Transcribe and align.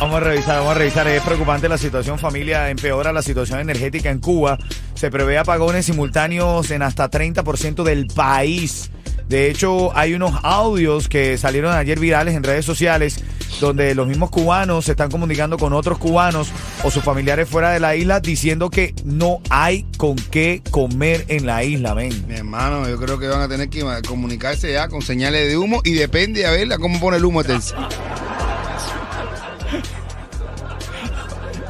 Vamos 0.00 0.16
a 0.16 0.20
revisar, 0.20 0.58
vamos 0.58 0.72
a 0.72 0.78
revisar. 0.78 1.06
Es 1.08 1.22
preocupante 1.22 1.68
la 1.68 1.78
situación, 1.78 2.18
familia. 2.18 2.68
Empeora 2.70 3.12
la 3.12 3.22
situación 3.22 3.60
energética 3.60 4.10
en 4.10 4.18
Cuba. 4.18 4.58
Se 4.94 5.10
prevé 5.10 5.38
apagones 5.38 5.86
simultáneos 5.86 6.70
en 6.70 6.82
hasta 6.82 7.10
30% 7.10 7.82
del 7.84 8.06
país. 8.08 8.90
De 9.28 9.48
hecho, 9.50 9.96
hay 9.96 10.14
unos 10.14 10.34
audios 10.42 11.08
que 11.08 11.38
salieron 11.38 11.72
ayer 11.72 11.98
virales 11.98 12.34
en 12.34 12.42
redes 12.42 12.64
sociales 12.64 13.22
donde 13.60 13.94
los 13.94 14.06
mismos 14.06 14.30
cubanos 14.30 14.84
se 14.84 14.90
están 14.90 15.10
comunicando 15.10 15.58
con 15.58 15.72
otros 15.72 15.98
cubanos 15.98 16.48
o 16.82 16.90
sus 16.90 17.02
familiares 17.02 17.48
fuera 17.48 17.70
de 17.70 17.80
la 17.80 17.96
isla 17.96 18.20
diciendo 18.20 18.68
que 18.68 18.94
no 19.04 19.40
hay 19.48 19.86
con 19.96 20.16
qué 20.16 20.62
comer 20.70 21.24
en 21.28 21.46
la 21.46 21.64
isla, 21.64 21.94
ven. 21.94 22.26
Mi 22.26 22.34
hermano, 22.34 22.88
yo 22.88 22.98
creo 22.98 23.18
que 23.18 23.28
van 23.28 23.40
a 23.40 23.48
tener 23.48 23.68
que 23.68 23.84
comunicarse 24.06 24.72
ya 24.72 24.88
con 24.88 25.02
señales 25.02 25.48
de 25.48 25.56
humo 25.56 25.80
y 25.84 25.92
depende 25.92 26.46
a 26.46 26.50
ver 26.50 26.68
cómo 26.78 26.98
pone 27.00 27.16
el 27.16 27.24
humo 27.24 27.40
este. 27.40 27.54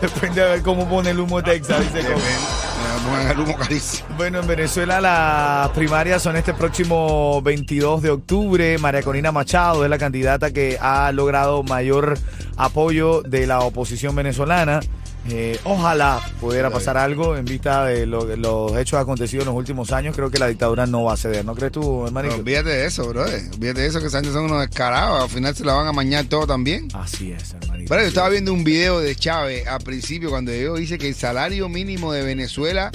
Depende 0.05 0.43
a 0.43 0.49
ver 0.49 0.61
cómo 0.61 0.87
pone 0.87 1.11
el 1.11 1.19
humo 1.19 1.43
Texas, 1.43 1.81
dice 1.81 2.07
pongan 3.07 3.31
el 3.31 3.41
humo 3.41 3.57
carísimo. 3.57 4.07
Bueno, 4.19 4.41
en 4.41 4.47
Venezuela 4.47 5.01
las 5.01 5.71
primarias 5.71 6.23
son 6.23 6.37
este 6.37 6.53
próximo 6.53 7.41
22 7.41 8.03
de 8.03 8.11
octubre. 8.11 8.77
María 8.77 9.03
Corina 9.03 9.33
Machado 9.33 9.83
es 9.83 9.89
la 9.89 9.97
candidata 9.97 10.51
que 10.51 10.77
ha 10.79 11.11
logrado 11.11 11.63
mayor 11.63 12.19
apoyo 12.59 13.23
de 13.23 13.47
la 13.47 13.61
oposición 13.61 14.15
venezolana. 14.15 14.81
Eh, 15.31 15.59
ojalá 15.65 16.21
pudiera 16.39 16.69
pasar 16.69 16.99
algo 16.99 17.35
en 17.37 17.47
vista 17.47 17.87
de, 17.87 18.05
lo- 18.05 18.27
de 18.27 18.37
los 18.37 18.77
hechos 18.77 19.01
acontecidos 19.01 19.45
en 19.45 19.47
los 19.53 19.57
últimos 19.57 19.91
años. 19.91 20.15
Creo 20.15 20.31
que 20.31 20.39
la 20.39 20.49
dictadura 20.49 20.87
no 20.87 21.05
va 21.05 21.15
a 21.15 21.17
ceder, 21.17 21.45
¿no 21.47 21.55
crees 21.55 21.73
tú, 21.73 22.05
hermanito? 22.07 22.35
olvídate 22.35 22.69
de 22.69 22.87
eso, 22.87 23.09
bro. 23.09 23.23
Olvídate 23.25 23.81
de 23.81 23.87
eso, 23.87 24.01
que 24.03 24.11
gente 24.11 24.31
son 24.33 24.45
unos 24.45 24.61
descarados. 24.61 25.23
Al 25.23 25.31
final 25.31 25.57
se 25.57 25.65
la 25.65 25.73
van 25.73 25.87
a 25.87 25.93
mañar 25.93 26.27
todo 26.27 26.47
también. 26.47 26.89
Así 26.93 27.33
es, 27.33 27.55
hermanito. 27.55 27.89
Pero 27.89 28.03
yo 28.03 28.09
estaba 28.09 28.29
viendo 28.29 28.53
un 28.53 28.65
video 28.65 29.01
de 29.01 29.17
Chávez 29.17 29.67
al 29.67 29.81
principio 29.81 30.29
cuando 30.29 30.53
yo 30.53 30.75
dice 30.77 30.99
que 30.99 31.09
el 31.09 31.15
salario 31.15 31.71
mínimo 31.71 32.13
de 32.13 32.23
Venezuela 32.23 32.91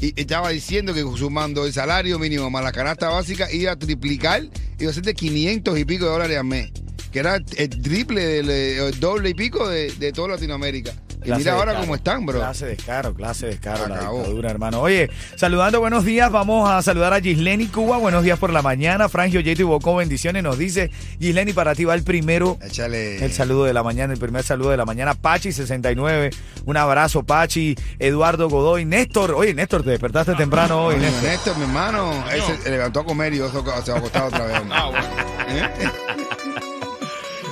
y 0.00 0.20
estaba 0.20 0.50
diciendo 0.50 0.94
que 0.94 1.02
sumando 1.16 1.64
el 1.64 1.72
salario 1.72 2.18
mínimo 2.18 2.50
más 2.50 2.64
la 2.64 2.72
canasta 2.72 3.08
básica 3.08 3.50
iba 3.52 3.72
a 3.72 3.76
triplicar, 3.76 4.42
iba 4.80 4.90
a 4.90 4.94
ser 4.94 5.04
de 5.04 5.14
500 5.14 5.78
y 5.78 5.84
pico 5.84 6.04
de 6.06 6.10
dólares 6.10 6.38
al 6.38 6.44
mes, 6.44 6.70
que 7.12 7.18
era 7.20 7.36
el 7.36 7.68
triple, 7.82 8.40
eh, 8.40 8.88
el 8.88 8.98
doble 9.00 9.30
y 9.30 9.34
pico 9.34 9.68
de, 9.68 9.92
de 9.92 10.12
toda 10.12 10.28
Latinoamérica. 10.28 10.92
Y 11.24 11.32
mira 11.32 11.52
ahora 11.54 11.74
cómo 11.80 11.94
están, 11.94 12.24
bro. 12.24 12.38
Clase 12.38 12.66
de 12.66 12.76
descaro, 12.76 13.14
clase 13.14 13.46
de 13.46 13.52
descaro, 13.52 13.88
la 13.88 13.96
Acabó. 13.96 14.18
dictadura, 14.18 14.50
hermano. 14.50 14.80
Oye, 14.80 15.10
saludando, 15.36 15.80
buenos 15.80 16.04
días. 16.04 16.30
Vamos 16.30 16.70
a 16.70 16.80
saludar 16.82 17.12
a 17.12 17.20
Gisleni 17.20 17.66
Cuba. 17.66 17.98
Buenos 17.98 18.22
días 18.24 18.38
por 18.38 18.50
la 18.52 18.62
mañana. 18.62 19.08
Frangio, 19.08 19.42
Jeto 19.42 19.62
y 19.62 19.64
Bocó, 19.64 19.96
bendiciones. 19.96 20.42
Nos 20.42 20.58
dice 20.58 20.90
Gisleni, 21.18 21.52
para 21.52 21.74
ti 21.74 21.84
va 21.84 21.94
el 21.94 22.02
primero. 22.04 22.58
Échale. 22.62 23.24
El 23.24 23.32
saludo 23.32 23.64
de 23.64 23.72
la 23.72 23.82
mañana, 23.82 24.12
el 24.12 24.18
primer 24.18 24.42
saludo 24.44 24.70
de 24.70 24.76
la 24.76 24.84
mañana. 24.84 25.14
Pachi69, 25.14 26.34
un 26.64 26.76
abrazo, 26.76 27.22
Pachi. 27.24 27.74
Eduardo 27.98 28.48
Godoy, 28.48 28.84
Néstor. 28.84 29.32
Oye, 29.32 29.54
Néstor, 29.54 29.82
te 29.82 29.90
despertaste 29.90 30.34
temprano 30.34 30.86
hoy, 30.86 30.94
Oye, 30.96 31.04
Néstor. 31.06 31.22
Néstor, 31.24 31.56
mi 31.56 31.64
hermano, 31.64 32.24
él 32.32 32.42
se, 32.62 32.70
levantó 32.70 33.00
a 33.00 33.04
comer 33.04 33.34
y 33.34 33.38
yo 33.38 33.46
se, 33.50 33.58
se 33.84 33.90
va 33.90 33.96
a 33.96 33.98
acostar 33.98 34.22
otra 34.24 34.46
vez. 34.46 34.60
hombre. 34.60 35.00
¿Eh? 35.48 35.68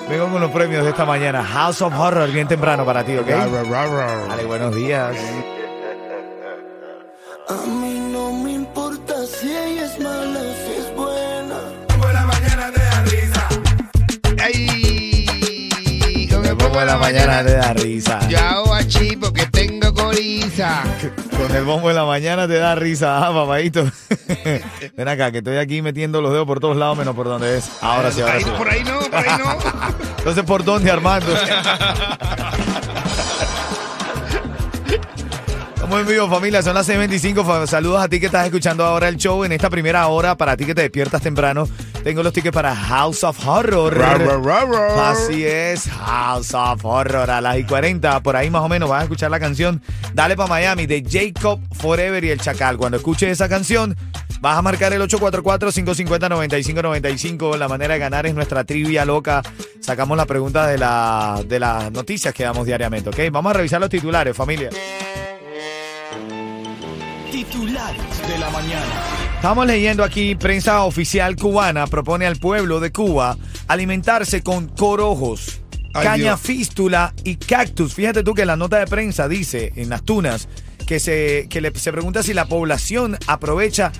Vengo 0.08 0.30
con 0.30 0.40
los 0.40 0.50
premios 0.52 0.84
de 0.84 0.90
esta 0.90 1.04
mañana. 1.04 1.42
House 1.44 1.82
of 1.82 1.92
Horror, 1.98 2.30
bien 2.30 2.46
temprano 2.46 2.84
para 2.84 3.04
ti, 3.04 3.16
¿ok? 3.16 3.26
Dale, 3.26 4.44
buenos 4.44 4.74
días. 4.74 5.16
A 7.48 7.66
mí 7.66 8.08
no 8.12 8.32
me 8.32 8.52
importa 8.52 9.14
si 9.26 9.48
ella 9.48 9.84
es 9.84 9.98
mala, 10.00 10.40
si 10.40 10.72
es 10.80 10.94
buena. 10.94 11.56
Ay, 14.42 16.28
con 16.30 16.44
el 16.44 16.56
de 16.56 16.84
la 16.86 16.96
mañana. 16.96 17.44
te 17.44 17.56
da 17.56 17.72
risa. 17.74 18.28
Yo 18.28 18.38
hago 18.38 18.74
achí 18.74 19.16
porque 19.16 19.46
tengo 19.46 19.92
coriza. 19.92 20.84
Con 21.46 21.54
el 21.54 21.64
bombo 21.64 21.88
de 21.88 21.94
la 21.94 22.04
mañana 22.04 22.48
te 22.48 22.54
da 22.58 22.74
risa, 22.74 23.18
ah, 23.24 23.32
papadito. 23.32 23.84
Ven 24.96 25.06
acá, 25.08 25.30
que 25.30 25.38
estoy 25.38 25.58
aquí 25.58 25.80
metiendo 25.80 26.20
los 26.20 26.32
dedos 26.32 26.44
por 26.46 26.58
todos 26.58 26.76
lados, 26.76 26.98
menos 26.98 27.14
por 27.14 27.26
donde 27.28 27.58
es. 27.58 27.70
Ahora 27.80 28.10
sí, 28.10 28.20
ahora 28.20 28.40
sí. 28.40 28.46
por 28.58 28.68
ahí 28.68 28.82
no, 28.82 28.98
por 28.98 29.14
ahí 29.14 29.38
no. 29.38 29.56
Entonces, 30.18 30.44
¿por 30.44 30.64
dónde, 30.64 30.90
Armando? 30.90 31.32
Estamos 35.74 36.00
en 36.00 36.06
vivo, 36.08 36.28
familia. 36.28 36.62
Son 36.62 36.74
las 36.74 36.88
6:25. 36.88 37.44
Fa- 37.44 37.66
Saludos 37.68 38.02
a 38.02 38.08
ti 38.08 38.18
que 38.18 38.26
estás 38.26 38.44
escuchando 38.46 38.84
ahora 38.84 39.08
el 39.08 39.16
show. 39.16 39.44
En 39.44 39.52
esta 39.52 39.70
primera 39.70 40.06
hora, 40.08 40.34
para 40.36 40.56
ti 40.56 40.64
que 40.66 40.74
te 40.74 40.82
despiertas 40.82 41.22
temprano, 41.22 41.68
tengo 42.06 42.22
los 42.22 42.32
tickets 42.32 42.54
para 42.54 42.72
House 42.72 43.24
of 43.24 43.44
Horror. 43.44 44.00
Así 44.96 45.44
es, 45.44 45.88
House 45.88 46.54
of 46.54 46.84
Horror 46.84 47.28
a 47.28 47.40
las 47.40 47.58
y 47.58 47.64
40. 47.64 48.20
Por 48.20 48.36
ahí 48.36 48.48
más 48.48 48.62
o 48.62 48.68
menos 48.68 48.88
vas 48.88 49.00
a 49.00 49.02
escuchar 49.02 49.28
la 49.28 49.40
canción 49.40 49.82
Dale 50.14 50.36
pa' 50.36 50.46
Miami 50.46 50.86
de 50.86 51.04
Jacob 51.04 51.58
Forever 51.72 52.22
y 52.22 52.30
el 52.30 52.40
Chacal. 52.40 52.76
Cuando 52.76 52.98
escuches 52.98 53.28
esa 53.28 53.48
canción, 53.48 53.96
vas 54.40 54.56
a 54.56 54.62
marcar 54.62 54.92
el 54.92 55.02
844-550-9595. 55.02 57.56
La 57.56 57.66
manera 57.66 57.94
de 57.94 58.00
ganar 58.00 58.24
es 58.26 58.36
nuestra 58.36 58.62
trivia 58.62 59.04
loca. 59.04 59.42
Sacamos 59.80 60.16
la 60.16 60.26
pregunta 60.26 60.64
de, 60.68 60.78
la, 60.78 61.42
de 61.44 61.58
las 61.58 61.90
noticias 61.90 62.32
que 62.32 62.44
damos 62.44 62.66
diariamente, 62.66 63.10
¿ok? 63.10 63.18
Vamos 63.32 63.50
a 63.50 63.54
revisar 63.54 63.80
los 63.80 63.90
titulares, 63.90 64.36
familia. 64.36 64.70
Titulares 67.32 68.28
de 68.28 68.38
la 68.38 68.48
mañana. 68.50 69.25
Estamos 69.46 69.68
leyendo 69.68 70.02
aquí, 70.02 70.34
prensa 70.34 70.82
oficial 70.82 71.36
cubana 71.36 71.86
propone 71.86 72.26
al 72.26 72.34
pueblo 72.34 72.80
de 72.80 72.90
Cuba 72.90 73.38
alimentarse 73.68 74.42
con 74.42 74.66
corojos, 74.66 75.60
Ay, 75.94 76.04
caña 76.04 76.16
Dios. 76.16 76.40
fístula 76.40 77.14
y 77.22 77.36
cactus. 77.36 77.94
Fíjate 77.94 78.24
tú 78.24 78.34
que 78.34 78.44
la 78.44 78.56
nota 78.56 78.80
de 78.80 78.88
prensa 78.88 79.28
dice 79.28 79.72
en 79.76 79.88
las 79.88 80.02
tunas 80.02 80.48
que 80.88 80.98
se, 80.98 81.46
que 81.48 81.60
le- 81.60 81.72
se 81.78 81.92
pregunta 81.92 82.24
si 82.24 82.34
la 82.34 82.46
población 82.46 83.16
aprovecha 83.28 83.92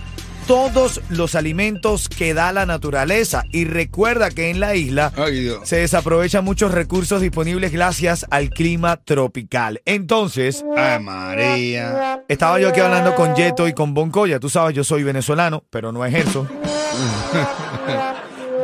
todos 0.46 1.00
los 1.08 1.34
alimentos 1.34 2.08
que 2.08 2.34
da 2.34 2.52
la 2.52 2.66
naturaleza. 2.66 3.44
Y 3.52 3.64
recuerda 3.64 4.30
que 4.30 4.50
en 4.50 4.60
la 4.60 4.74
isla 4.74 5.12
Ay, 5.16 5.50
se 5.64 5.76
desaprovechan 5.76 6.44
muchos 6.44 6.72
recursos 6.72 7.20
disponibles 7.20 7.72
gracias 7.72 8.26
al 8.30 8.50
clima 8.50 8.96
tropical. 8.96 9.80
Entonces, 9.84 10.64
Ay, 10.76 11.02
María. 11.02 12.22
estaba 12.28 12.60
yo 12.60 12.68
aquí 12.68 12.80
hablando 12.80 13.14
con 13.14 13.34
Yeto 13.34 13.68
y 13.68 13.72
con 13.74 13.94
Boncoya. 13.94 14.40
Tú 14.40 14.48
sabes, 14.48 14.74
yo 14.74 14.84
soy 14.84 15.02
venezolano, 15.02 15.64
pero 15.70 15.92
no 15.92 16.04
ejerzo. 16.04 16.46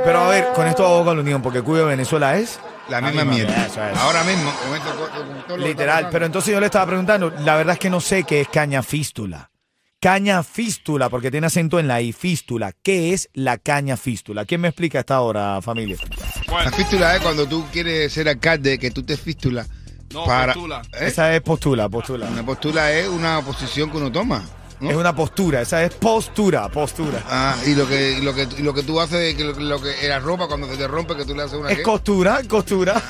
pero 0.04 0.21
a 0.21 0.28
ver, 0.28 0.47
con 0.54 0.66
esto 0.66 0.84
hago 0.87 1.04
con 1.04 1.16
la 1.16 1.22
unión, 1.22 1.42
porque 1.42 1.62
Cuba 1.62 1.82
Venezuela 1.84 2.37
es 2.38 2.59
La 2.88 3.00
misma 3.00 3.25
misma 3.25 3.34
mierda. 3.34 3.54
mierda, 3.56 3.66
eso 3.66 3.84
es. 3.87 3.98
Ahora 3.98 4.25
mismo. 4.25 4.53
con 4.66 4.76
esto- 4.76 5.44
con- 5.48 5.60
literal. 5.62 6.09
Pero 6.10 6.26
entonces 6.26 6.53
yo 6.53 6.60
le 6.60 6.66
estaba 6.66 6.87
preguntando, 6.87 7.32
la 7.44 7.56
verdad 7.56 7.75
es 7.75 7.78
que 7.78 7.91
no 7.91 8.00
sé 8.00 8.25
qué 8.25 8.41
es 8.42 8.48
caña 8.48 8.82
fístula. 8.82 9.50
Caña 10.02 10.42
fístula, 10.42 11.08
porque 11.08 11.30
tiene 11.30 11.46
acento 11.46 11.78
en 11.78 11.86
la 11.86 12.00
I, 12.00 12.12
fístula. 12.12 12.72
¿Qué 12.82 13.12
es 13.12 13.30
la 13.34 13.56
caña 13.56 13.96
fístula? 13.96 14.44
¿Quién 14.44 14.60
me 14.60 14.66
explica 14.66 14.98
hasta 14.98 15.14
ahora, 15.14 15.62
familia? 15.62 15.96
La 16.48 16.72
fístula 16.72 17.14
es 17.14 17.22
cuando 17.22 17.46
tú 17.46 17.64
quieres 17.70 18.12
ser 18.12 18.28
alcalde, 18.28 18.80
que 18.80 18.91
tú 18.91 19.04
te 19.04 19.16
fístula. 19.16 19.64
No, 20.12 20.24
para, 20.24 20.54
postula. 20.54 20.82
¿Eh? 20.94 21.06
Esa 21.06 21.32
es 21.32 21.41
postula, 21.42 21.88
postula. 21.88 22.26
Una 22.26 22.44
postula 22.44 22.91
es 22.91 23.06
una 23.06 23.42
posición 23.42 23.92
que 23.92 23.98
uno 23.98 24.10
toma. 24.10 24.44
¿No? 24.82 24.91
Es 24.91 24.97
una 24.97 25.15
postura, 25.15 25.62
esa 25.62 25.82
es 25.84 25.94
postura, 25.94 26.68
postura. 26.68 27.22
Ah, 27.28 27.56
y 27.66 27.74
lo 27.74 27.89
que, 27.89 28.18
y 28.18 28.21
lo 28.21 28.34
que, 28.34 28.47
y 28.59 28.62
lo 28.62 28.74
que 28.74 28.83
tú 28.83 29.01
haces, 29.01 29.34
que 29.34 29.45
lo, 29.45 29.53
lo 29.54 29.80
que 29.80 29.95
la 30.09 30.18
ropa 30.18 30.47
cuando 30.48 30.68
se 30.68 30.77
te 30.77 30.86
rompe, 30.89 31.16
que 31.16 31.24
tú 31.24 31.34
le 31.34 31.42
haces 31.45 31.59
una 31.59 31.71
Es 31.71 31.78
¿qué? 31.78 31.83
costura, 31.83 32.41
costura. 32.48 33.01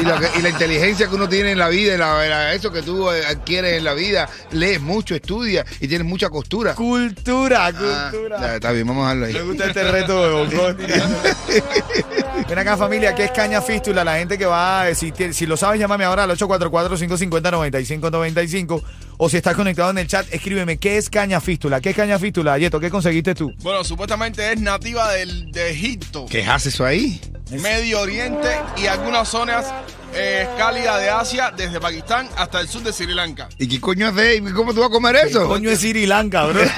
y, 0.00 0.04
lo 0.06 0.18
que- 0.18 0.30
y 0.38 0.42
la 0.42 0.48
inteligencia 0.50 1.08
que 1.08 1.14
uno 1.14 1.28
tiene 1.28 1.52
en 1.52 1.58
la 1.58 1.68
vida, 1.68 1.96
la- 1.98 2.26
la- 2.28 2.54
eso 2.54 2.70
que 2.72 2.80
tú 2.82 3.10
eh, 3.10 3.26
adquieres 3.26 3.76
en 3.78 3.84
la 3.84 3.92
vida, 3.94 4.28
lees 4.52 4.80
mucho, 4.80 5.14
estudias 5.14 5.66
y 5.80 5.88
tienes 5.88 6.06
mucha 6.06 6.30
costura. 6.30 6.74
cultura, 6.74 7.66
Ah, 7.66 8.08
cultura. 8.12 8.40
ya, 8.40 8.54
está 8.54 8.72
bien, 8.72 8.86
vamos 8.86 9.06
a 9.06 9.14
dejarlo 9.14 9.26
Me 9.32 9.38
ahí. 9.38 9.46
gusta 9.46 9.66
este 9.66 9.90
reto 9.90 10.46
de 10.46 10.56
Bocón. 10.56 10.76
Ven 12.48 12.58
acá, 12.58 12.76
familia, 12.76 13.14
¿qué 13.14 13.24
es 13.24 13.30
caña 13.30 13.62
fístula? 13.62 14.02
La 14.04 14.16
gente 14.16 14.36
que 14.36 14.44
va, 14.46 14.86
si, 14.94 15.12
si 15.32 15.46
lo 15.46 15.56
sabes, 15.56 15.78
llámame 15.80 16.04
ahora 16.04 16.24
al 16.24 16.30
844-550-9595. 16.36 18.82
O 19.22 19.28
si 19.28 19.36
estás 19.36 19.54
conectado 19.54 19.90
en 19.90 19.98
el 19.98 20.06
chat, 20.06 20.26
escríbeme, 20.32 20.78
¿qué 20.78 20.96
es 20.96 20.99
caña 21.08 21.40
fístula? 21.40 21.80
¿Qué 21.80 21.90
es 21.90 21.96
caña 21.96 22.18
fístula? 22.18 22.58
Yeto, 22.58 22.80
¿qué 22.80 22.90
conseguiste 22.90 23.34
tú? 23.34 23.54
Bueno, 23.58 23.84
supuestamente 23.84 24.52
es 24.52 24.60
nativa 24.60 25.12
del, 25.12 25.50
de 25.52 25.70
Egipto, 25.70 26.26
¿Qué 26.28 26.44
hace 26.44 26.68
eso 26.68 26.84
ahí? 26.84 27.20
Medio 27.50 28.00
Oriente 28.00 28.48
y 28.76 28.86
algunas 28.86 29.28
zonas 29.28 29.72
eh, 30.14 30.48
cálidas 30.58 31.00
de 31.00 31.10
Asia, 31.10 31.52
desde 31.56 31.80
Pakistán 31.80 32.28
hasta 32.36 32.60
el 32.60 32.68
sur 32.68 32.82
de 32.82 32.92
Sri 32.92 33.14
Lanka. 33.14 33.48
¿Y 33.58 33.68
qué 33.68 33.80
coño 33.80 34.08
hace? 34.08 34.36
¿Y 34.36 34.40
¿Cómo 34.52 34.74
tú 34.74 34.80
vas 34.80 34.88
a 34.88 34.92
comer 34.92 35.16
eso? 35.16 35.46
Coño 35.48 35.70
es 35.70 35.80
Sri 35.80 36.06
Lanka, 36.06 36.44
bro. 36.46 36.60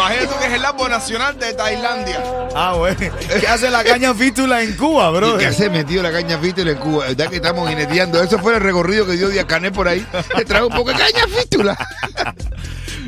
Imagínate 0.00 0.34
que 0.38 0.46
es 0.46 0.52
el 0.54 0.64
árbol 0.64 0.90
nacional 0.90 1.38
de 1.38 1.52
Tailandia. 1.52 2.22
Ah, 2.54 2.74
bueno. 2.74 2.96
¿Qué 3.40 3.46
hace 3.46 3.70
la 3.70 3.84
caña 3.84 4.14
fístula 4.14 4.62
en 4.62 4.74
Cuba, 4.74 5.10
bro? 5.10 5.36
¿Y 5.36 5.38
qué 5.38 5.46
hace 5.46 5.68
metido 5.68 6.02
la 6.02 6.10
caña 6.10 6.38
fístula 6.38 6.70
en 6.70 6.78
Cuba? 6.78 7.08
¿Verdad 7.08 7.28
que 7.28 7.36
estamos 7.36 7.68
jineteando? 7.68 8.22
Eso 8.22 8.38
fue 8.38 8.54
el 8.54 8.60
recorrido 8.60 9.06
que 9.06 9.12
dio 9.12 9.28
Díaz 9.28 9.44
por 9.74 9.88
ahí. 9.88 10.06
Te 10.36 10.44
trajo 10.46 10.68
un 10.68 10.74
poco 10.74 10.90
de 10.90 10.96
caña 10.96 11.26
fístula. 11.28 11.88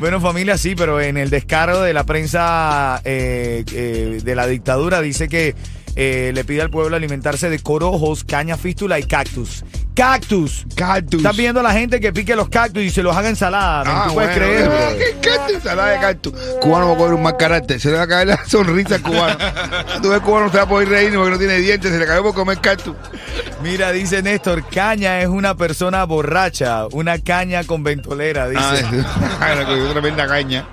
Bueno, 0.03 0.19
familia, 0.19 0.57
sí, 0.57 0.75
pero 0.75 0.99
en 0.99 1.15
el 1.15 1.29
descaro 1.29 1.81
de 1.81 1.93
la 1.93 2.03
prensa 2.03 3.01
eh, 3.05 3.63
eh, 3.71 4.19
de 4.21 4.35
la 4.35 4.47
dictadura 4.47 4.99
dice 4.99 5.29
que 5.29 5.55
eh, 5.95 6.31
le 6.33 6.43
pide 6.43 6.61
al 6.61 6.69
pueblo 6.69 6.95
alimentarse 6.95 7.49
de 7.49 7.59
corojos, 7.59 8.23
caña 8.23 8.57
fístula 8.57 8.99
y 8.99 9.03
cactus. 9.03 9.63
¡Cactus! 9.95 10.65
Cactus. 10.75 11.19
Estás 11.19 11.37
viendo 11.37 11.59
a 11.59 11.63
la 11.63 11.71
gente 11.71 11.99
que 11.99 12.11
pique 12.11 12.35
los 12.35 12.49
cactus 12.49 12.81
y 12.81 12.89
se 12.89 13.03
los 13.03 13.15
haga 13.15 13.29
ensalada. 13.29 13.83
men. 13.83 14.07
¿Tú 14.07 14.13
puedes 14.15 14.29
Ah, 14.31 14.33
bueno, 14.39 14.45
creer? 14.47 14.69
bueno? 14.69 14.97
¿Qué 14.97 15.29
cactus? 15.29 15.55
Ensalada 15.57 15.89
de 15.91 15.99
cactus. 15.99 16.33
Cubano 16.61 16.87
va 16.87 16.93
a 16.93 16.97
coger 16.97 17.13
un 17.13 17.21
mal 17.21 17.37
carácter. 17.37 17.79
Se 17.79 17.91
le 17.91 17.97
va 17.97 18.03
a 18.03 18.07
caer 18.07 18.27
la 18.29 18.43
sonrisa 18.47 18.95
al 18.95 19.01
cubano. 19.03 19.37
Tú 20.01 20.09
ves 20.09 20.19
cubano 20.21 20.45
no 20.47 20.51
se 20.51 20.57
va 20.57 20.63
a 20.63 20.67
poder 20.67 20.89
reír 20.89 21.13
porque 21.13 21.29
no 21.29 21.37
tiene 21.37 21.57
dientes. 21.59 21.91
Se 21.91 21.99
le 21.99 22.07
cayó 22.07 22.23
por 22.23 22.33
comer 22.33 22.57
cactus. 22.59 22.95
Mira, 23.61 23.91
dice 23.91 24.23
Néstor, 24.23 24.67
caña 24.67 25.21
es 25.21 25.27
una 25.27 25.55
persona 25.55 26.03
borracha, 26.05 26.87
una 26.91 27.19
caña 27.19 27.63
con 27.63 27.83
ventolera, 27.83 28.49
dice. 28.49 28.61
Ah, 29.39 29.53
le 29.55 29.63
cogió 29.65 29.91
tremenda 29.91 30.25
caña. 30.27 30.65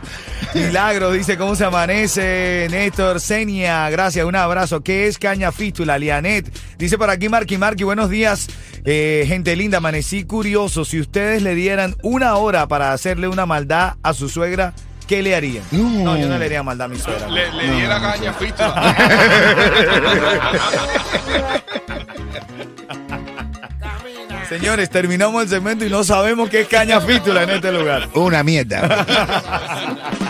Milagro 0.55 1.13
dice, 1.13 1.37
¿cómo 1.37 1.55
se 1.55 1.65
amanece? 1.65 2.67
Néstor, 2.71 3.21
Senia, 3.21 3.89
gracias, 3.91 4.25
un 4.27 4.35
abrazo. 4.37 4.83
¿Qué 4.83 5.07
es 5.07 5.19
caña 5.19 5.53
fístula? 5.53 5.99
Lianet. 5.99 6.51
Dice 6.79 6.99
por 6.99 7.11
aquí 7.11 7.29
Marky 7.29 7.57
Marky, 7.57 7.85
buenos 7.85 8.11
días. 8.11 8.49
Eh, 8.85 9.25
gente 9.29 9.55
linda, 9.57 9.79
amanecí 9.79 10.25
curioso. 10.25 10.85
Si 10.85 11.01
ustedes 11.01 11.43
le 11.43 11.55
dieran 11.55 11.97
una 12.03 12.37
hora 12.37 12.67
para 12.67 12.93
hacerle 12.93 13.29
una 13.29 13.47
maldad 13.47 13.95
a 14.03 14.13
su 14.15 14.29
suegra, 14.29 14.73
¿qué 15.07 15.23
le 15.23 15.35
harían? 15.37 15.65
No. 15.71 16.17
yo 16.17 16.29
no 16.29 16.39
le 16.39 16.47
haría 16.47 16.63
maldad 16.63 16.87
a 16.87 16.89
mi 16.89 16.99
suegra. 16.99 17.29
Le, 17.29 17.53
le 17.53 17.71
di 17.73 17.83
la 17.83 18.01
caña 18.01 18.33
fístula. 18.33 18.97
Señores, 24.49 24.91
terminamos 24.91 25.45
el 25.45 25.49
segmento 25.49 25.85
y 25.85 25.91
no 25.91 26.03
sabemos 26.03 26.51
qué 26.51 26.63
es 26.63 26.69
caña 26.69 27.01
fístula 27.01 27.45
en 27.45 27.51
este 27.51 27.71
lugar. 27.71 28.09
Una 28.15 28.43
mierda. 28.43 29.07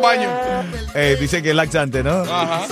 Para. 0.00 0.64
Eh, 0.94 1.16
dice 1.20 1.42
que 1.42 1.50
es 1.50 1.56
laxante, 1.56 2.02
¿no? 2.02 2.22
Ajá. 2.22 2.62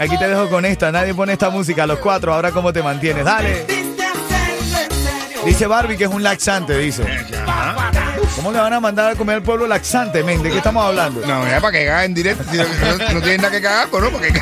Aquí 0.00 0.18
te 0.18 0.28
dejo 0.28 0.48
con 0.48 0.64
esta. 0.64 0.90
Nadie 0.90 1.14
pone 1.14 1.32
esta 1.32 1.50
música. 1.50 1.86
Los 1.86 1.98
cuatro, 1.98 2.34
ahora 2.34 2.50
cómo 2.50 2.72
te 2.72 2.82
mantienes. 2.82 3.24
Dale. 3.24 3.66
Dice 5.44 5.66
Barbie 5.66 5.96
que 5.96 6.04
es 6.04 6.10
un 6.10 6.22
laxante, 6.22 6.76
dice. 6.78 7.04
¿Cómo 8.36 8.50
le 8.50 8.58
van 8.58 8.72
a 8.72 8.80
mandar 8.80 9.12
a 9.12 9.14
comer 9.14 9.36
al 9.36 9.42
pueblo 9.42 9.66
laxante, 9.66 10.22
men? 10.22 10.42
¿De 10.42 10.50
qué 10.50 10.58
estamos 10.58 10.84
hablando? 10.84 11.20
No, 11.20 11.46
ya 11.46 11.60
para 11.60 11.72
que 11.72 11.86
caga 11.86 12.04
en 12.04 12.14
directo. 12.14 12.44
Si 12.50 12.56
no, 12.56 12.64
no, 13.14 13.20
tienen 13.20 13.40
nada 13.40 13.50
que 13.50 13.62
cagar, 13.62 13.88
pues 13.88 14.02
no, 14.02 14.10
porque 14.10 14.32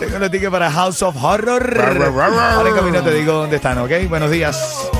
Tengo 0.00 0.18
los 0.18 0.30
tickets 0.30 0.50
para 0.50 0.70
House 0.70 1.02
of 1.02 1.16
Horror. 1.22 2.20
Ahora 2.20 2.68
en 2.68 2.74
camino 2.74 3.02
te 3.02 3.14
digo 3.14 3.32
dónde 3.34 3.56
están, 3.56 3.78
¿ok? 3.78 3.90
Buenos 4.08 4.30
días. 4.30 4.90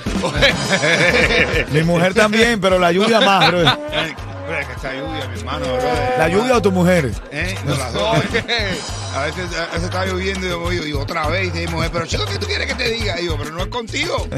mi 1.73 1.83
mujer 1.83 2.15
también, 2.15 2.61
pero 2.61 2.79
la 2.79 2.93
lluvia 2.93 3.21
más, 3.21 3.49
bro. 3.49 3.59
Pero 4.47 4.59
es 4.61 4.67
que 4.69 4.73
esta 4.75 4.93
lluvia, 4.94 5.27
mi 5.29 5.38
hermano, 5.41 5.65
brother. 5.67 6.15
¿La 6.19 6.29
lluvia 6.29 6.56
o 6.56 6.62
tu 6.62 6.71
mujer? 6.71 7.11
¿Eh? 7.33 7.56
No, 7.65 7.75
las 7.77 7.93
dos. 7.93 8.17
A 9.17 9.25
veces, 9.25 9.47
a 9.59 9.65
veces 9.69 9.85
está 9.85 10.05
lloviendo 10.05 10.47
y 10.47 10.50
yo 10.50 10.61
voy, 10.61 10.77
y 10.77 10.93
otra 10.93 11.27
vez 11.29 11.50
y 11.55 11.61
mi 11.61 11.67
mujer, 11.69 11.88
pero 11.91 12.05
chico, 12.05 12.27
¿qué 12.31 12.37
tú 12.38 12.44
quieres 12.47 12.67
que 12.67 12.75
te 12.75 12.91
diga? 12.91 13.19
Y 13.19 13.23
digo, 13.23 13.37
pero 13.38 13.50
no 13.53 13.61
es 13.62 13.69
contigo. 13.69 14.29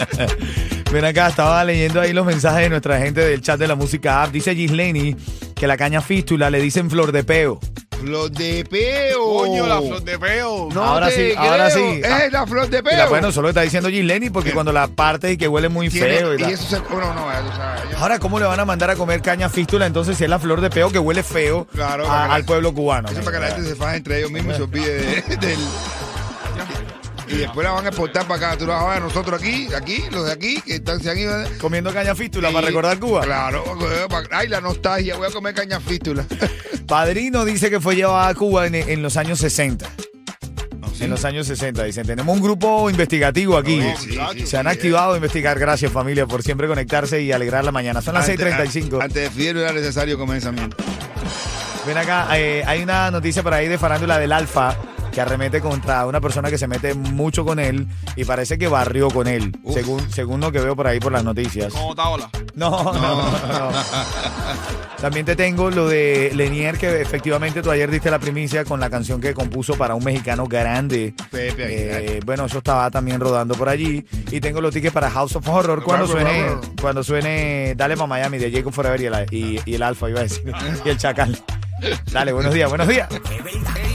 Ven 0.90 1.04
acá, 1.04 1.28
estaba 1.28 1.62
leyendo 1.62 2.00
ahí 2.00 2.14
los 2.14 2.24
mensajes 2.24 2.62
de 2.62 2.68
nuestra 2.70 2.98
gente 3.00 3.20
del 3.20 3.42
chat 3.42 3.58
de 3.60 3.68
la 3.68 3.74
música 3.74 4.22
app. 4.22 4.32
Dice 4.32 4.54
Gisleni 4.54 5.14
que 5.58 5.66
la 5.66 5.76
caña 5.76 6.00
fístula 6.00 6.50
le 6.50 6.60
dicen 6.60 6.88
flor 6.90 7.12
de 7.12 7.24
peo. 7.24 7.58
Flor 8.00 8.30
de 8.30 8.64
peo. 8.64 9.24
Coño, 9.24 9.66
la 9.66 9.78
flor 9.80 10.02
de 10.04 10.16
peo. 10.20 10.68
No 10.72 10.84
Ahora 10.84 11.10
sí, 11.10 11.32
ahora 11.36 11.68
sí. 11.68 12.00
Es 12.04 12.30
la 12.32 12.46
flor 12.46 12.68
de 12.70 12.80
peo. 12.80 12.96
la- 12.96 13.06
bueno, 13.08 13.32
solo 13.32 13.48
está 13.48 13.62
diciendo 13.62 13.88
Gisleni 13.88 14.30
porque 14.30 14.52
cuando 14.52 14.72
la 14.72 14.86
parte 14.86 15.32
y 15.32 15.36
que 15.36 15.48
huele 15.48 15.68
muy 15.68 15.88
Tiene- 15.88 16.18
feo. 16.18 16.34
Y 16.38 16.42
y 16.42 16.52
eso 16.52 16.62
se. 16.64 16.78
Bueno, 16.78 17.12
no, 17.12 17.28
ya 17.32 17.40
tú 17.42 17.56
sabes. 17.56 17.90
ya- 17.90 17.98
Ahora, 17.98 18.20
¿cómo 18.20 18.38
le 18.38 18.46
van 18.46 18.60
a 18.60 18.64
mandar 18.64 18.90
a 18.90 18.94
comer 18.94 19.20
caña 19.20 19.48
fístula 19.48 19.84
entonces 19.86 20.16
si 20.16 20.22
es 20.24 20.30
la 20.30 20.38
flor 20.38 20.60
de 20.60 20.70
peo 20.70 20.90
que 20.92 21.00
huele 21.00 21.24
feo 21.24 21.66
Claro, 21.74 22.08
a- 22.08 22.32
al 22.32 22.44
pueblo 22.44 22.72
cubano? 22.72 23.08
Eso 23.08 23.18
es 23.18 23.24
para 23.24 23.38
que 23.40 23.44
la 23.48 23.54
gente 23.56 23.68
se 23.68 23.74
faje 23.74 23.96
entre 23.96 24.18
ellos 24.18 24.30
mismos 24.30 24.54
y 24.54 24.56
se 24.58 24.62
olvide 24.62 24.94
de- 24.94 25.36
del. 25.40 25.58
Y 27.28 27.36
después 27.36 27.64
la 27.64 27.72
van 27.72 27.84
a 27.84 27.88
exportar 27.88 28.26
para 28.26 28.48
acá. 28.48 28.58
Tú 28.58 28.66
la 28.66 28.74
vas 28.74 28.84
a 28.84 28.88
ver 28.88 28.96
a 28.98 29.00
nosotros 29.00 29.40
aquí, 29.40 29.68
aquí, 29.74 30.02
los 30.10 30.26
de 30.26 30.32
aquí, 30.32 30.60
que 30.62 30.76
están 30.76 31.00
se 31.02 31.10
han 31.10 31.18
ido. 31.18 31.34
Comiendo 31.60 31.92
caña 31.92 32.14
fístula 32.14 32.50
Y- 32.50 32.54
para 32.54 32.66
recordar 32.66 32.98
Cuba. 32.98 33.20
Claro, 33.22 33.64
ay, 34.30 34.48
la 34.48 34.60
nostalgia, 34.60 35.16
voy 35.16 35.28
a 35.28 35.30
comer 35.30 35.54
caña 35.54 35.78
fístula. 35.80 36.24
Padrino 36.86 37.44
dice 37.44 37.68
que 37.70 37.80
fue 37.80 37.96
llevada 37.96 38.28
a 38.28 38.34
Cuba 38.34 38.66
en, 38.66 38.74
en 38.74 39.02
los 39.02 39.16
años 39.16 39.38
60. 39.40 39.86
En 41.00 41.10
los 41.10 41.24
años 41.24 41.46
60, 41.46 41.84
dicen. 41.84 42.04
Tenemos 42.06 42.34
un 42.36 42.42
grupo 42.42 42.90
investigativo 42.90 43.56
aquí. 43.56 43.80
Sí, 43.80 44.10
sí, 44.14 44.18
sí, 44.32 44.46
Se 44.48 44.56
han 44.56 44.64
sí, 44.66 44.72
activado 44.72 45.12
a 45.12 45.16
investigar. 45.16 45.56
Gracias, 45.56 45.92
familia, 45.92 46.26
por 46.26 46.42
siempre 46.42 46.66
conectarse 46.66 47.22
y 47.22 47.30
alegrar 47.30 47.64
la 47.64 47.70
mañana. 47.70 48.02
Son 48.02 48.14
las 48.14 48.28
Antes- 48.28 48.40
6:35. 48.40 49.00
Antes 49.00 49.22
de 49.22 49.30
Fidel 49.30 49.58
era 49.58 49.72
necesario 49.72 50.18
comer 50.18 50.38
esa 50.38 50.50
mierda. 50.50 50.74
Ven 51.86 51.96
acá, 51.98 52.26
eh, 52.36 52.64
hay 52.66 52.82
una 52.82 53.10
noticia 53.12 53.42
por 53.44 53.54
ahí 53.54 53.68
de 53.68 53.78
farándula 53.78 54.18
del 54.18 54.32
Alfa 54.32 54.76
que 55.12 55.20
arremete 55.20 55.60
contra 55.60 56.06
una 56.06 56.20
persona 56.20 56.50
que 56.50 56.58
se 56.58 56.66
mete 56.66 56.94
mucho 56.94 57.44
con 57.44 57.58
él 57.58 57.86
y 58.16 58.24
parece 58.24 58.58
que 58.58 58.68
barrió 58.68 59.08
con 59.08 59.26
él, 59.26 59.56
según, 59.72 60.10
según 60.10 60.40
lo 60.40 60.52
que 60.52 60.60
veo 60.60 60.76
por 60.76 60.86
ahí 60.86 61.00
por 61.00 61.12
las 61.12 61.24
noticias. 61.24 61.72
Como 61.72 61.94
Taola. 61.94 62.30
No, 62.54 62.70
no, 62.82 62.92
no. 62.92 63.70
También 65.00 65.24
te 65.24 65.36
tengo 65.36 65.70
lo 65.70 65.88
de 65.88 66.32
Lenier, 66.34 66.76
que 66.76 67.00
efectivamente 67.00 67.62
tú 67.62 67.70
ayer 67.70 67.88
diste 67.88 68.10
la 68.10 68.18
primicia 68.18 68.64
con 68.64 68.80
la 68.80 68.90
canción 68.90 69.20
que 69.20 69.32
compuso 69.32 69.76
para 69.76 69.94
un 69.94 70.02
mexicano 70.02 70.46
grande. 70.46 71.14
Pepe. 71.30 72.16
Eh, 72.16 72.20
bueno, 72.26 72.46
eso 72.46 72.58
estaba 72.58 72.90
también 72.90 73.20
rodando 73.20 73.54
por 73.54 73.68
allí. 73.68 74.04
Y 74.32 74.40
tengo 74.40 74.60
los 74.60 74.74
tickets 74.74 74.92
para 74.92 75.08
House 75.08 75.36
of 75.36 75.48
Horror 75.48 75.84
cuando 75.84 76.08
suene, 76.08 76.46
cuando 76.80 77.04
suene 77.04 77.74
Dale 77.76 77.96
pa' 77.96 78.08
Miami 78.08 78.38
de 78.38 78.50
Jacob 78.50 78.72
Forever 78.72 79.00
y 79.00 79.06
el, 79.06 79.26
y, 79.30 79.60
y 79.64 79.74
el 79.74 79.82
Alfa, 79.84 80.10
iba 80.10 80.20
a 80.20 80.24
decir. 80.24 80.52
Y 80.84 80.88
el 80.88 80.98
Chacal. 80.98 81.38
Dale, 82.10 82.32
buenos 82.32 82.52
días, 82.52 82.68
buenos 82.68 82.88
días. 82.88 83.08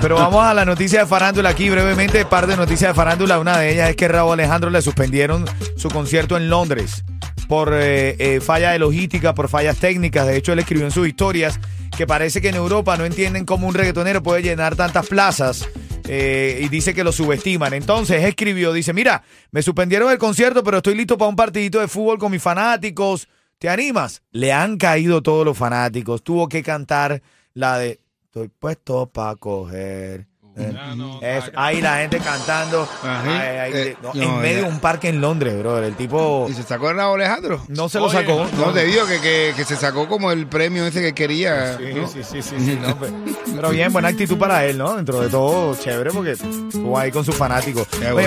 Pero 0.00 0.16
vamos 0.16 0.44
a 0.44 0.52
la 0.52 0.64
noticia 0.64 1.00
de 1.00 1.06
farándula 1.06 1.50
aquí 1.50 1.70
brevemente, 1.70 2.24
par 2.24 2.46
de 2.46 2.56
noticias 2.56 2.90
de 2.90 2.94
farándula. 2.94 3.38
Una 3.38 3.58
de 3.58 3.72
ellas 3.72 3.90
es 3.90 3.96
que 3.96 4.08
Raúl 4.08 4.32
Alejandro 4.32 4.70
le 4.70 4.82
suspendieron 4.82 5.44
su 5.76 5.88
concierto 5.90 6.36
en 6.36 6.50
Londres 6.50 7.04
por 7.48 7.72
eh, 7.74 8.16
eh, 8.18 8.40
falla 8.40 8.72
de 8.72 8.78
logística, 8.78 9.34
por 9.34 9.48
fallas 9.48 9.76
técnicas. 9.78 10.26
De 10.26 10.36
hecho, 10.36 10.52
él 10.52 10.58
escribió 10.58 10.84
en 10.86 10.90
sus 10.90 11.06
historias 11.06 11.60
que 11.96 12.06
parece 12.06 12.40
que 12.40 12.48
en 12.48 12.54
Europa 12.56 12.96
no 12.96 13.04
entienden 13.04 13.44
cómo 13.44 13.68
un 13.68 13.74
reggaetonero 13.74 14.22
puede 14.22 14.42
llenar 14.42 14.74
tantas 14.74 15.06
plazas. 15.06 15.68
eh, 16.08 16.60
y 16.62 16.68
dice 16.68 16.94
que 16.94 17.04
lo 17.04 17.12
subestiman. 17.12 17.72
Entonces 17.74 18.24
escribió, 18.24 18.72
dice, 18.72 18.92
mira, 18.92 19.22
me 19.50 19.62
suspendieron 19.62 20.10
el 20.10 20.18
concierto, 20.18 20.62
pero 20.64 20.78
estoy 20.78 20.94
listo 20.94 21.16
para 21.16 21.28
un 21.28 21.36
partidito 21.36 21.80
de 21.80 21.88
fútbol 21.88 22.18
con 22.18 22.32
mis 22.32 22.42
fanáticos. 22.42 23.28
¿Te 23.58 23.68
animas? 23.68 24.22
Le 24.32 24.52
han 24.52 24.76
caído 24.76 25.22
todos 25.22 25.44
los 25.44 25.56
fanáticos. 25.56 26.22
Tuvo 26.22 26.48
que 26.48 26.62
cantar 26.62 27.22
la 27.54 27.78
de 27.78 28.00
Estoy 28.32 28.48
puesto 28.48 29.12
para 29.12 29.36
coger 29.36 30.26
Ya 30.54 30.94
no, 30.94 31.18
Es- 31.22 31.44
está- 31.46 31.64
ahí 31.66 31.80
la 31.80 31.96
gente 31.98 32.18
cantando 32.18 32.82
Ajá. 33.02 33.22
ay, 33.24 33.56
ay, 33.58 33.72
Eh, 33.74 33.96
no, 34.02 34.10
no, 34.14 34.22
en 34.22 34.40
medio 34.42 34.60
ya. 34.60 34.66
de 34.66 34.72
un 34.72 34.80
parque 34.80 35.08
en 35.08 35.20
Londres, 35.20 35.58
brother. 35.58 35.84
El 35.84 35.94
tipo 35.94 36.46
¿Y 36.50 36.52
se 36.54 36.62
sacó 36.62 36.90
el 36.90 36.96
rabo 36.96 37.14
Alejandro? 37.14 37.62
no 37.68 37.88
se 37.88 37.98
lo 37.98 38.10
sacó. 38.10 38.46
No, 38.58 38.72
te 38.72 38.84
digo 38.84 39.06
que, 39.06 39.20
que, 39.20 39.52
que 39.56 39.64
se 39.64 39.76
sacó 39.76 40.08
como 40.08 40.30
el 40.30 40.46
premio 40.46 40.86
ese 40.86 41.00
que 41.00 41.14
quería. 41.14 41.78
Sí, 41.78 41.84
¿no? 41.94 42.06
sí, 42.06 42.20
sí, 42.22 42.42
sí, 42.42 42.54
sí, 42.58 42.78
no, 42.86 42.98
pero, 42.98 43.12
pero 43.56 43.70
bien, 43.70 43.92
buena 43.92 44.08
actitud 44.08 44.36
para 44.36 44.64
él, 44.66 44.76
¿no? 44.78 44.94
Dentro 44.96 45.20
de 45.20 45.28
todo, 45.30 45.74
chévere, 45.76 46.10
porque 46.10 46.32
estuvo 46.32 46.98
ahí 46.98 47.10
con 47.10 47.24
sus 47.24 47.34
fanáticos. 47.34 47.86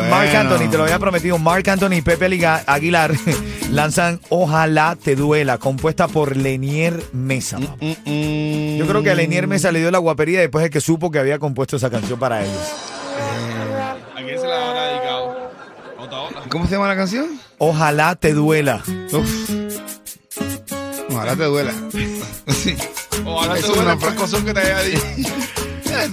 Mark. 0.09 0.35
Anthony, 0.35 0.69
te 0.69 0.77
lo 0.77 0.83
había 0.83 0.97
prometido, 0.99 1.37
Mark 1.37 1.69
Anthony 1.69 1.93
y 1.97 2.01
Pepe 2.01 2.27
Liga- 2.29 2.63
Aguilar 2.65 3.11
lanzan 3.71 4.19
Ojalá 4.29 4.97
te 5.01 5.15
duela, 5.15 5.57
compuesta 5.57 6.07
por 6.07 6.35
Lenier 6.35 7.01
Mesa. 7.13 7.59
papá. 7.59 7.75
Mm, 7.81 8.09
mm. 8.09 8.77
Yo 8.77 8.87
creo 8.87 9.03
que 9.03 9.11
a 9.11 9.15
Lenier 9.15 9.47
Mesa 9.47 9.71
le 9.71 9.79
dio 9.79 9.91
la 9.91 9.99
guapería 9.99 10.39
después 10.39 10.63
de 10.63 10.69
que 10.69 10.81
supo 10.81 11.11
que 11.11 11.19
había 11.19 11.39
compuesto 11.39 11.77
esa 11.77 11.89
canción 11.89 12.14
para 12.17 12.43
ellos. 12.43 12.61
¿A 14.15 14.21
quién 14.23 14.39
se 14.39 14.47
la 14.47 14.69
habrá 14.69 14.83
dedicado? 14.87 15.51
Otra, 15.99 16.19
otra. 16.21 16.41
¿Cómo 16.49 16.65
se 16.65 16.71
llama 16.73 16.87
la 16.87 16.95
canción? 16.95 17.39
Ojalá 17.57 18.15
te 18.15 18.33
duela. 18.33 18.81
Uf. 19.11 19.49
Ojalá 21.09 21.35
te 21.35 21.43
duela. 21.43 21.71
sí. 22.49 22.75
Ojalá 23.25 23.57
Eso 23.57 23.73
te 23.73 23.79
fra- 23.81 23.97
pescozón 23.97 24.45
que 24.45 24.53
te 24.53 24.59
haya 24.59 24.81
dicho. 24.81 25.29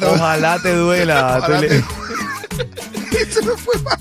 Ojalá 0.07 0.59
te 0.63 0.75
duela. 0.75 1.39
Ojalá 1.39 1.61
te- 1.61 1.77
Eso 3.23 3.43
me 3.45 3.57
fue 3.57 3.79
pa- 3.81 3.99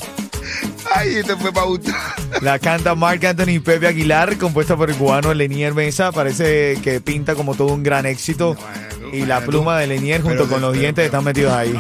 Ay, 0.94 1.16
esto 1.18 1.38
fue 1.38 1.52
para 1.54 1.66
gustar. 1.68 1.96
La 2.42 2.60
canta 2.60 2.96
Mark 2.96 3.26
Anthony 3.26 3.50
y 3.54 3.60
Pepe 3.60 3.88
Aguilar, 3.88 4.38
compuesta 4.38 4.76
por 4.76 4.90
el 4.90 4.96
cubano 4.98 5.34
Lenier 5.34 5.74
Mesa. 5.74 6.12
Parece 6.12 6.78
que 6.84 7.00
pinta 7.02 7.34
como 7.36 7.56
todo 7.56 7.74
un 7.74 7.82
gran 7.84 8.06
éxito. 8.06 8.56
Y 9.12 9.26
la 9.26 9.42
pluma 9.42 9.78
de 9.78 9.88
Lenier 9.88 10.22
junto 10.22 10.48
con 10.48 10.62
los 10.62 10.74
dientes 10.74 11.06
están 11.06 11.24
metidos 11.24 11.54
ahí. 11.54 11.74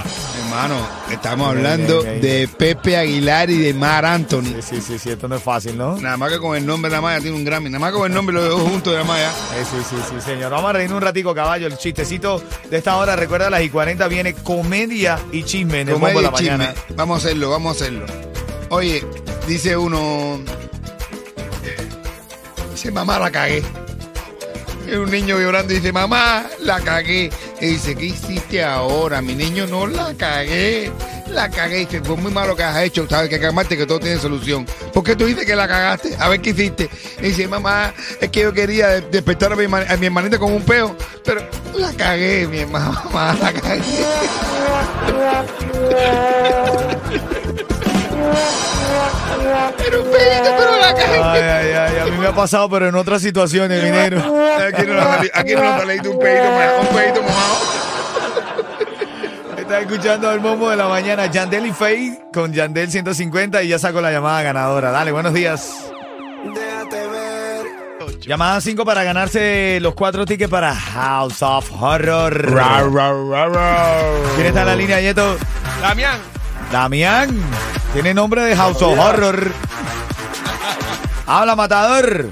Hermano, 0.43 0.75
estamos 1.09 1.47
hablando 1.47 2.03
de 2.03 2.50
Pepe 2.57 2.97
Aguilar 2.97 3.50
y 3.50 3.57
de 3.57 3.73
Mar 3.73 4.05
Anthony. 4.05 4.55
Sí, 4.61 4.75
sí, 4.75 4.81
sí, 4.81 5.00
sí, 5.00 5.09
esto 5.11 5.29
no 5.29 5.38
es 5.38 5.43
fácil, 5.43 5.77
¿no? 5.77 5.95
Nada 5.97 6.17
más 6.17 6.29
que 6.29 6.39
con 6.39 6.57
el 6.57 6.65
nombre 6.65 6.89
de 6.89 6.97
la 6.97 7.01
Maya 7.01 7.21
tiene 7.21 7.38
un 7.38 7.45
Grammy. 7.45 7.69
Nada 7.69 7.79
más 7.79 7.93
con 7.93 8.05
el 8.05 8.13
nombre 8.13 8.35
los 8.35 8.50
dos 8.50 8.61
juntos 8.61 8.91
de 8.91 9.00
la 9.00 9.05
Maya. 9.05 9.31
Sí, 9.31 9.77
sí, 9.89 9.95
sí, 10.09 10.15
señor. 10.21 10.51
Vamos 10.51 10.69
a 10.71 10.73
reírnos 10.73 10.97
un 10.97 11.03
ratico, 11.03 11.33
caballo. 11.33 11.67
El 11.67 11.77
chistecito 11.77 12.43
de 12.69 12.77
esta 12.77 12.97
hora, 12.97 13.15
recuerda, 13.15 13.47
a 13.47 13.50
las 13.50 13.61
y 13.61 13.69
40 13.69 14.05
viene 14.09 14.33
comedia 14.33 15.17
y 15.31 15.43
chisme 15.43 15.81
en 15.81 15.88
el 15.89 15.93
bombo 15.95 16.07
de 16.07 16.13
Comedia 16.15 16.31
la 16.31 16.38
chisme. 16.38 16.57
mañana. 16.57 16.73
Vamos 16.97 17.23
a 17.23 17.27
hacerlo, 17.27 17.50
vamos 17.50 17.71
a 17.71 17.83
hacerlo. 17.83 18.05
Oye, 18.69 19.05
dice 19.47 19.77
uno. 19.77 20.39
Dice, 22.71 22.91
mamá, 22.91 23.19
la 23.19 23.31
cagué. 23.31 23.63
Un 24.88 25.09
niño 25.11 25.39
llorando 25.39 25.73
y 25.73 25.77
dice, 25.77 25.91
mamá, 25.93 26.45
la 26.59 26.79
cagué. 26.81 27.29
Y 27.61 27.65
dice, 27.65 27.95
¿qué 27.95 28.05
hiciste 28.07 28.63
ahora? 28.63 29.21
Mi 29.21 29.35
niño, 29.35 29.65
no 29.67 29.88
la 29.88 30.13
cagué. 30.15 30.91
La 31.29 31.50
cagué. 31.50 31.81
Y 31.81 31.85
dice, 31.85 32.01
fue 32.01 32.17
muy 32.17 32.31
malo 32.31 32.55
que 32.55 32.63
has 32.63 32.77
hecho. 32.83 33.07
Sabes 33.09 33.29
que 33.29 33.39
calmarte, 33.39 33.77
que 33.77 33.85
todo 33.85 34.00
tiene 34.00 34.19
solución. 34.19 34.65
¿Por 34.93 35.03
qué 35.03 35.15
tú 35.15 35.25
dices 35.25 35.45
que 35.45 35.55
la 35.55 35.67
cagaste? 35.67 36.15
A 36.19 36.27
ver 36.29 36.41
qué 36.41 36.50
hiciste. 36.50 36.89
Y 37.19 37.27
dice, 37.27 37.47
mamá, 37.47 37.93
es 38.19 38.29
que 38.29 38.41
yo 38.41 38.53
quería 38.53 38.88
de- 38.89 39.01
despertar 39.01 39.53
a 39.53 39.55
mi, 39.55 39.63
herman- 39.65 39.89
a 39.89 39.95
mi 39.97 40.07
hermanita 40.07 40.38
con 40.38 40.51
un 40.51 40.63
peo. 40.63 40.95
Pero 41.23 41.41
la 41.77 41.93
cagué, 41.93 42.47
mi 42.47 42.59
hermana, 42.59 42.91
mamá, 43.05 43.38
la 43.41 43.53
cagué. 43.53 43.81
Pero 49.77 50.03
un 50.03 50.12
pedito, 50.12 50.55
pero 50.58 50.77
la 50.79 50.93
cagué. 50.93 51.20
Ay, 51.22 51.41
ay, 51.41 51.74
ay, 51.74 52.00
a 52.00 52.05
mí 52.05 52.17
me 52.17 52.27
ha 52.27 52.36
pasado, 52.36 52.70
pero 52.70 52.88
en 52.88 52.96
otras 52.96 53.22
situaciones, 53.22 53.84
minero. 53.84 54.20
Aquí 54.67 54.86
no 54.86 54.93
nos 54.93 55.05
ha 55.74 55.79
salido 55.79 56.12
un 56.12 56.20
pedito 56.20 56.43
mojado. 56.43 56.81
Un 56.81 56.88
pedito 56.88 57.22
mojado. 57.24 57.81
Está 59.58 59.79
escuchando 59.79 60.31
el 60.31 60.39
bombo 60.39 60.70
de 60.70 60.75
la 60.75 60.88
mañana, 60.89 61.27
Yandel 61.27 61.67
y 61.67 61.72
Faye 61.72 62.20
con 62.34 62.51
Yandel 62.51 62.91
150 62.91 63.63
y 63.63 63.70
ya 63.70 63.79
sacó 63.79 64.01
la 64.01 64.12
llamada 64.12 64.41
ganadora. 64.43 64.91
Dale, 64.91 65.13
buenos 65.13 65.34
días. 65.34 65.86
Déjate 66.53 67.08
ver. 67.08 68.20
Llamada 68.20 68.60
5 68.60 68.84
para 68.84 69.03
ganarse 69.03 69.79
los 69.79 69.93
cuatro 69.93 70.25
tickets 70.25 70.50
para 70.50 70.75
House 70.75 71.41
of 71.41 71.72
Horror. 71.81 72.34
¿Quién 74.36 74.48
está 74.48 74.62
en 74.62 74.67
la 74.67 74.75
línea, 74.75 75.00
Yeto? 75.00 75.38
Damián, 75.81 76.20
Damián. 76.72 77.29
Tiene 77.93 78.13
nombre 78.13 78.41
de 78.43 78.55
House 78.55 78.81
of 78.81 78.98
Horror. 78.98 79.51
Habla, 81.27 81.55
matador. 81.55 82.29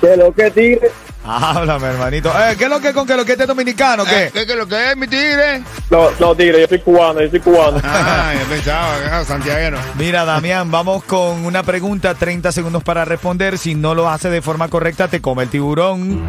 De 0.00 0.16
lo 0.16 0.32
que 0.32 0.50
tigre. 0.50 0.90
Háblame, 1.24 1.86
hermanito. 1.86 2.28
Eh, 2.30 2.54
¿Qué 2.56 2.64
es 2.64 2.70
lo 2.70 2.80
que 2.80 2.92
con 2.92 3.06
que 3.06 3.16
lo 3.16 3.24
que 3.24 3.32
este 3.32 3.46
dominicano? 3.46 4.04
¿Qué? 4.04 4.24
Eh, 4.26 4.30
¿Qué, 4.32 4.46
qué, 4.46 4.54
lo 4.54 4.68
que 4.68 4.90
es, 4.90 4.96
mi 4.96 5.08
tigre? 5.08 5.62
No, 5.90 6.10
no, 6.20 6.34
tigre, 6.36 6.60
yo 6.60 6.68
soy 6.68 6.80
cubano, 6.80 7.22
yo 7.22 7.30
soy 7.30 7.40
cubano. 7.40 7.80
Ah, 7.82 8.34
yo 8.38 8.46
pensaba, 8.46 8.94
ah, 9.10 9.24
santiaguero. 9.24 9.78
Mira, 9.98 10.24
Damián, 10.24 10.70
vamos 10.70 11.02
con 11.04 11.46
una 11.46 11.62
pregunta, 11.62 12.14
30 12.14 12.52
segundos 12.52 12.84
para 12.84 13.04
responder. 13.04 13.56
Si 13.56 13.74
no 13.74 13.94
lo 13.94 14.08
hace 14.08 14.28
de 14.28 14.42
forma 14.42 14.68
correcta, 14.68 15.08
te 15.08 15.20
come 15.20 15.44
el 15.44 15.48
tiburón. 15.48 16.22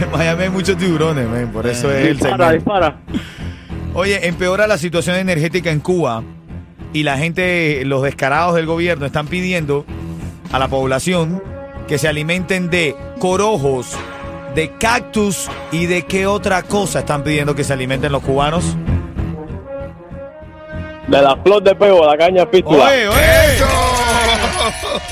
En 0.00 0.10
Miami 0.10 0.42
hay 0.44 0.50
muchos 0.50 0.76
tiburones, 0.76 1.26
por 1.52 1.66
eso 1.66 1.92
es 1.92 2.06
el 2.06 2.18
dispara, 2.18 2.52
dispara. 2.52 2.96
Oye, 3.94 4.26
empeora 4.26 4.66
la 4.66 4.78
situación 4.78 5.16
energética 5.16 5.70
en 5.70 5.80
Cuba 5.80 6.22
y 6.94 7.02
la 7.02 7.18
gente, 7.18 7.84
los 7.84 8.02
descarados 8.02 8.54
del 8.54 8.64
gobierno 8.64 9.04
están 9.04 9.26
pidiendo 9.26 9.84
a 10.50 10.58
la 10.58 10.68
población 10.68 11.42
que 11.88 11.98
se 11.98 12.08
alimenten 12.08 12.70
de 12.70 12.96
corojos, 13.18 13.88
de 14.54 14.70
cactus 14.78 15.50
y 15.72 15.86
de 15.86 16.02
qué 16.02 16.26
otra 16.26 16.62
cosa 16.62 17.00
están 17.00 17.22
pidiendo 17.22 17.54
que 17.54 17.64
se 17.64 17.74
alimenten 17.74 18.12
los 18.12 18.22
cubanos. 18.22 18.64
De 21.08 21.20
la 21.20 21.36
flor 21.36 21.62
de 21.62 21.74
pego, 21.74 22.06
la 22.06 22.16
caña 22.16 22.46
fístula. 22.46 22.84
Oye, 22.84 23.08
oye. 23.08 23.54
¡Eso! 23.54 23.66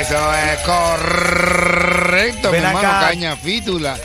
Eso 0.00 0.34
es 0.34 0.60
correcto, 0.60 2.50
mi 2.52 2.58
hermano. 2.58 2.78
acá. 2.78 3.08
Caña 3.08 3.34
fítula. 3.36 3.96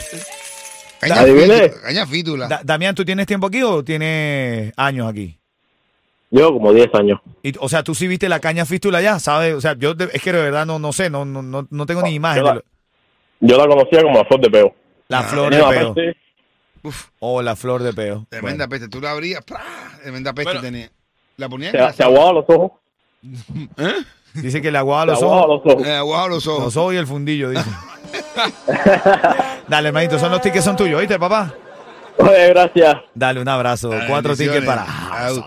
Caña 1.00 1.22
Adivine. 1.22 1.54
fítula. 1.70 1.82
Caña 1.82 2.08
fítula. 2.08 2.48
Da- 2.48 2.62
Damián, 2.64 2.96
¿tú 2.96 3.06
tienes 3.06 3.26
tiempo 3.28 3.48
aquí 3.48 3.62
o 3.64 3.84
tienes 3.84 4.74
años 4.78 5.08
aquí? 5.08 5.38
Yo 6.30 6.52
como 6.52 6.74
10 6.74 6.94
años. 6.96 7.20
Y, 7.42 7.54
o 7.60 7.70
sea, 7.70 7.84
tú 7.84 7.96
sí 7.96 8.08
viste 8.08 8.28
la 8.28 8.40
caña 8.40 8.66
fístula 8.66 9.02
ya, 9.02 9.18
¿sabes? 9.20 9.54
O 9.56 9.62
sea, 9.62 9.76
yo 9.78 9.94
de- 9.94 10.10
es 10.12 10.22
que 10.22 10.32
de 10.34 10.42
verdad 10.42 10.66
no, 10.66 10.78
no 10.80 10.92
sé, 10.92 11.10
no, 11.10 11.24
no, 11.24 11.42
no, 11.42 11.68
no 11.70 11.86
tengo 11.86 12.02
ni 12.02 12.14
imagen. 12.16 12.44
yo 12.44 12.48
la- 12.50 12.56
lo- 12.56 12.64
Yo 13.40 13.58
la 13.58 13.68
conocía 13.68 14.02
como 14.02 14.18
la 14.18 14.26
flor 14.26 14.42
de 14.42 14.50
pego. 14.50 14.76
la 15.08 15.24
flor 15.24 15.54
de 15.54 15.64
peo. 15.64 15.94
peste, 15.94 16.18
O 17.20 17.42
la 17.42 17.56
flor 17.56 17.84
de 17.84 17.94
peo. 17.94 18.26
Tremenda 18.30 18.68
peste. 18.68 18.88
Tú 18.90 19.00
la 19.00 19.12
abrías. 19.12 19.44
¡pra! 19.46 19.62
Tremenda 20.02 20.34
peste 20.34 20.60
tenía. 20.60 20.90
La 21.38 21.48
ponías 21.48 21.72
Se, 21.72 21.94
se 21.98 22.04
aguaba 22.04 22.34
los 22.34 22.46
ojos. 22.48 22.72
Bueno, 23.22 23.94
dice 24.34 24.62
que 24.62 24.72
le 24.72 24.78
aguaba 24.78 25.06
Se 25.06 25.12
los 25.12 25.24
aguaba 25.32 25.48
los 25.48 25.62
ojos. 25.66 25.88
Eh, 25.88 25.94
aguado 25.96 26.28
los 26.30 26.48
ojos. 26.48 26.64
Los 26.66 26.78
ojos 26.78 26.94
y 26.94 26.98
el 26.98 27.08
fundillo, 27.08 27.50
dice. 27.52 27.64
Dale, 29.68 29.88
hermanito, 29.88 30.20
son 30.20 30.32
los 30.32 30.42
tickets 30.42 30.66
son 30.66 30.76
tuyos, 30.76 31.00
¿oíste, 31.00 31.20
papá? 31.20 31.54
Oye, 32.18 32.48
gracias. 32.50 32.98
Dale 33.14 33.42
un 33.42 33.48
abrazo. 33.48 33.92
Cuatro 34.08 34.36
tickets 34.36 34.66
para 34.66 34.86
Au. 35.28 35.46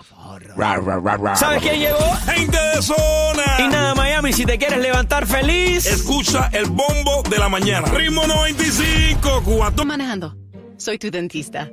¿Sabes 1.35 1.61
quién 1.61 1.79
llegó? 1.79 1.99
Gente 2.25 2.57
de 2.57 2.81
zona. 2.81 3.43
Y 3.59 3.67
nada, 3.67 3.95
Miami, 3.95 4.33
si 4.33 4.45
te 4.45 4.57
quieres 4.57 4.79
levantar 4.79 5.25
feliz. 5.25 5.85
Escucha 5.85 6.49
el 6.53 6.65
bombo 6.65 7.23
de 7.29 7.37
la 7.37 7.49
mañana. 7.49 7.87
Ritmo 7.87 8.25
95, 8.27 9.43
cuatro. 9.45 9.85
manejando. 9.85 10.35
Soy 10.77 10.97
tu 10.97 11.09
dentista. 11.11 11.69